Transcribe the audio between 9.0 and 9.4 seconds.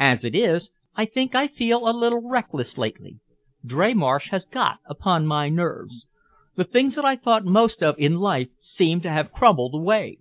to have